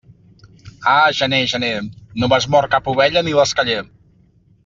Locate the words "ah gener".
0.93-1.41